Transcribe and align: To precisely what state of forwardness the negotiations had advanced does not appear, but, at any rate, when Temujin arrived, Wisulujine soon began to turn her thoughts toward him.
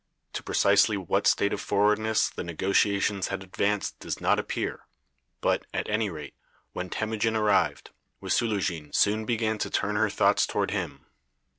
To 0.33 0.41
precisely 0.41 0.97
what 0.97 1.27
state 1.27 1.53
of 1.53 1.61
forwardness 1.61 2.27
the 2.31 2.43
negotiations 2.43 3.27
had 3.27 3.43
advanced 3.43 3.99
does 3.99 4.19
not 4.19 4.39
appear, 4.39 4.87
but, 5.41 5.67
at 5.75 5.87
any 5.91 6.09
rate, 6.09 6.33
when 6.73 6.89
Temujin 6.89 7.35
arrived, 7.35 7.91
Wisulujine 8.19 8.95
soon 8.95 9.25
began 9.25 9.59
to 9.59 9.69
turn 9.69 9.97
her 9.97 10.09
thoughts 10.09 10.47
toward 10.47 10.71
him. 10.71 11.05